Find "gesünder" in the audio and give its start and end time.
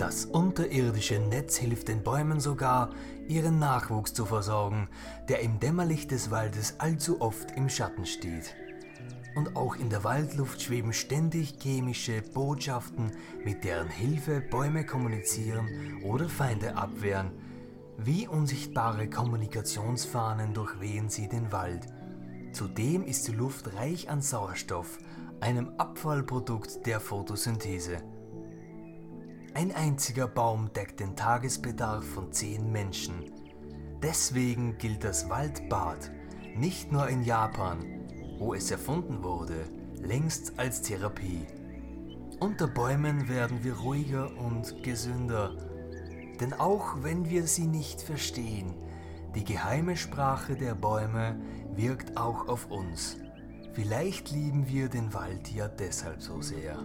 44.84-45.56